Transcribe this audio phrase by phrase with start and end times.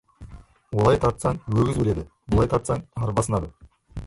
[0.83, 3.55] Олай тартсаң, өгіз өледі, бұлай тартсаң, арба сынады.